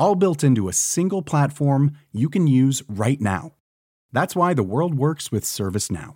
all 0.00 0.16
built 0.16 0.42
into 0.42 0.68
a 0.68 0.72
single 0.72 1.22
platform 1.22 1.92
you 2.10 2.28
can 2.28 2.48
use 2.48 2.82
right 2.88 3.20
now. 3.20 3.52
That's 4.12 4.34
why 4.34 4.54
the 4.54 4.64
world 4.64 4.94
works 4.94 5.30
with 5.30 5.44
ServiceNow. 5.44 6.14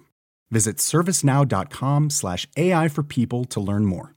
Visit 0.51 0.79
servicenow.com/slash 0.79 2.49
AI 2.57 2.89
for 2.89 3.05
people 3.05 3.45
to 3.45 3.61
learn 3.61 3.85
more. 3.85 4.15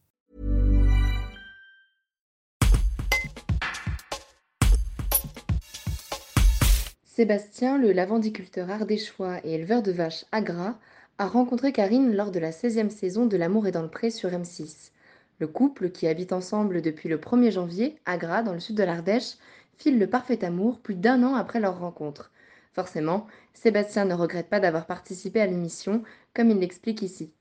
Sébastien, 7.17 7.79
le 7.79 7.93
lavandiculteur 7.93 8.69
ardéchois 8.69 9.39
et 9.43 9.53
éleveur 9.53 9.81
de 9.81 9.91
vaches 9.91 10.25
à 10.31 10.39
gras, 10.39 10.75
a 11.17 11.27
rencontré 11.27 11.71
Karine 11.71 12.15
lors 12.15 12.29
de 12.29 12.37
la 12.37 12.51
16e 12.51 12.91
saison 12.91 13.25
de 13.25 13.35
L'amour 13.35 13.65
est 13.65 13.71
dans 13.71 13.81
le 13.81 13.89
pré 13.89 14.11
sur 14.11 14.29
M6. 14.29 14.91
Le 15.39 15.47
couple, 15.47 15.91
qui 15.91 16.07
habite 16.07 16.33
ensemble 16.33 16.81
depuis 16.81 17.09
le 17.09 17.17
1er 17.17 17.51
janvier 17.51 17.97
à 18.05 18.17
Gras, 18.17 18.41
dans 18.41 18.53
le 18.53 18.59
sud 18.59 18.75
de 18.75 18.83
l'Ardèche, 18.83 19.35
file 19.77 19.99
le 19.99 20.07
parfait 20.07 20.43
amour 20.43 20.79
plus 20.79 20.95
d'un 20.95 21.21
an 21.23 21.35
après 21.35 21.59
leur 21.59 21.79
rencontre. 21.79 22.31
Forcément, 22.73 23.27
Sébastien 23.53 24.05
ne 24.05 24.13
regrette 24.13 24.49
pas 24.49 24.59
d'avoir 24.59 24.85
participé 24.85 25.41
à 25.41 25.45
l'émission, 25.45 26.03
comme 26.33 26.49
il 26.49 26.57
l'explique 26.57 27.01
ici. 27.01 27.31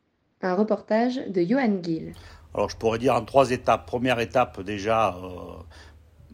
Un 0.42 0.54
reportage 0.54 1.16
de 1.28 1.42
Johan 1.42 1.82
Gill. 1.82 2.12
Alors 2.54 2.70
je 2.70 2.76
pourrais 2.76 2.98
dire 2.98 3.14
en 3.14 3.24
trois 3.24 3.50
étapes. 3.50 3.86
Première 3.86 4.20
étape 4.20 4.60
déjà, 4.62 5.14
euh, 5.16 5.62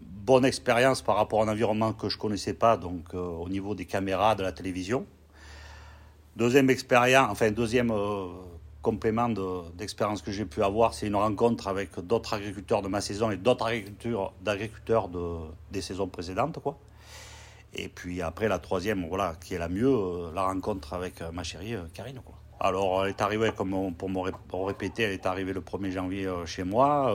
bonne 0.01 0.45
expérience 0.45 1.03
par 1.03 1.17
rapport 1.17 1.41
à 1.43 1.45
un 1.45 1.49
environnement 1.49 1.93
que 1.93 2.09
je 2.09 2.17
ne 2.17 2.21
connaissais 2.21 2.55
pas, 2.55 2.77
donc 2.77 3.15
euh, 3.15 3.19
au 3.19 3.49
niveau 3.49 3.75
des 3.75 3.87
caméras, 3.87 4.35
de 4.35 4.43
la 4.43 4.53
télévision. 4.53 5.07
Deuxième 6.37 6.71
expérience, 6.71 7.29
enfin 7.31 7.51
deuxième 7.51 7.91
euh, 7.91 8.29
complément 8.83 9.29
d'expérience 9.75 10.21
que 10.23 10.33
j'ai 10.33 10.45
pu 10.45 10.63
avoir, 10.63 10.93
c'est 10.93 11.07
une 11.07 11.17
rencontre 11.17 11.69
avec 11.69 11.99
d'autres 12.01 12.35
agriculteurs 12.35 12.83
de 12.83 12.89
ma 12.89 13.01
saison 13.01 13.31
et 13.31 13.37
d'autres 13.37 13.67
agriculteurs 13.67 15.09
de, 15.09 15.39
des 15.71 15.81
saisons 15.81 16.09
précédentes. 16.09 16.59
Quoi. 16.59 16.77
Et 17.75 17.89
puis 17.89 18.21
après, 18.21 18.49
la 18.49 18.59
troisième, 18.59 19.07
voilà, 19.09 19.35
qui 19.41 19.55
est 19.55 19.59
la 19.59 19.69
mieux, 19.69 19.89
euh, 19.89 20.31
la 20.35 20.45
rencontre 20.45 20.93
avec 20.93 21.23
euh, 21.23 21.33
ma 21.33 21.43
chérie 21.43 21.75
euh, 21.75 21.85
Karine. 21.95 22.21
Alors, 22.61 23.05
elle 23.05 23.11
est 23.11 23.21
arrivée, 23.21 23.51
comme 23.57 23.95
pour 23.95 24.09
me 24.09 24.21
répéter, 24.67 25.03
elle 25.03 25.13
est 25.13 25.27
arrivée 25.27 25.53
le 25.53 25.63
1er 25.63 25.91
janvier 25.91 26.31
chez 26.47 26.63
moi. 26.63 27.13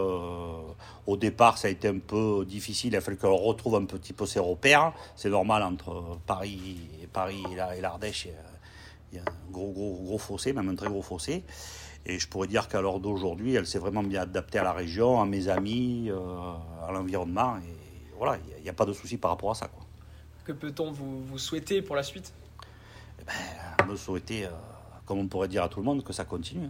au 1.05 1.15
départ, 1.15 1.57
ça 1.57 1.69
a 1.69 1.71
été 1.71 1.87
un 1.87 1.99
peu 1.99 2.43
difficile. 2.45 2.91
Il 2.91 2.97
a 2.97 3.01
fallu 3.01 3.15
qu'elle 3.15 3.29
retrouve 3.29 3.75
un 3.75 3.85
petit 3.85 4.11
peu 4.11 4.25
ses 4.25 4.41
repères. 4.41 4.91
C'est 5.15 5.29
normal 5.29 5.63
entre 5.63 6.17
Paris, 6.25 6.89
Paris 7.13 7.41
et 7.77 7.79
l'Ardèche 7.79 8.27
il 9.11 9.17
y 9.17 9.19
a 9.19 9.23
un 9.23 9.51
gros, 9.51 9.71
gros, 9.71 10.01
gros 10.03 10.17
fossé, 10.17 10.53
même 10.53 10.69
un 10.69 10.75
très 10.75 10.89
gros 10.89 11.01
fossé. 11.01 11.43
Et 12.05 12.19
je 12.19 12.27
pourrais 12.27 12.47
dire 12.47 12.67
qu'à 12.67 12.81
l'heure 12.81 12.99
d'aujourd'hui, 12.99 13.55
elle 13.55 13.67
s'est 13.67 13.79
vraiment 13.79 14.03
bien 14.03 14.21
adaptée 14.21 14.59
à 14.59 14.63
la 14.63 14.73
région, 14.73 15.21
à 15.21 15.25
mes 15.25 15.49
amis, 15.49 16.09
euh, 16.09 16.53
à 16.87 16.91
l'environnement. 16.91 17.57
Et 17.57 18.15
voilà, 18.17 18.37
il 18.57 18.63
n'y 18.63 18.69
a, 18.69 18.73
pas 18.73 18.85
de 18.85 18.93
souci 18.93 19.17
par 19.17 19.31
rapport 19.31 19.51
à 19.51 19.55
ça. 19.55 19.67
Quoi. 19.67 19.85
Que 20.45 20.53
peut-on 20.53 20.91
vous, 20.91 21.23
vous, 21.23 21.37
souhaiter 21.37 21.81
pour 21.81 21.95
la 21.95 22.03
suite? 22.03 22.33
Eh 23.19 23.23
ben, 23.25 23.85
Me 23.85 23.95
souhaiter, 23.95 24.45
euh, 24.45 24.51
comme 25.05 25.19
on 25.19 25.27
pourrait 25.27 25.49
dire 25.49 25.63
à 25.63 25.69
tout 25.69 25.79
le 25.79 25.85
monde, 25.85 26.03
que 26.03 26.13
ça 26.13 26.23
continue. 26.23 26.69